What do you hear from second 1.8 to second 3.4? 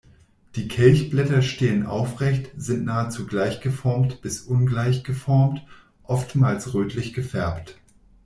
aufrecht, sind nahezu